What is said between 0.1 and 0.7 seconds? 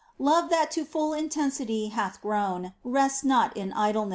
Love